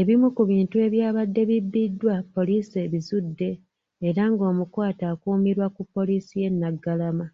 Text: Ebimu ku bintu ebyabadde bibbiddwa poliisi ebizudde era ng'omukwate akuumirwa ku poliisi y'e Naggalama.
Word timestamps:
Ebimu 0.00 0.28
ku 0.36 0.42
bintu 0.50 0.76
ebyabadde 0.86 1.42
bibbiddwa 1.50 2.14
poliisi 2.34 2.74
ebizudde 2.84 3.50
era 4.08 4.22
ng'omukwate 4.32 5.04
akuumirwa 5.12 5.66
ku 5.74 5.82
poliisi 5.94 6.34
y'e 6.42 6.50
Naggalama. 6.52 7.26